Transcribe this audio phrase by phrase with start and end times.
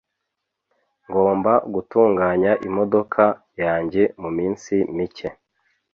[1.07, 3.23] Ngomba gutunganya imodoka
[3.61, 5.29] yanjye muminsi mike.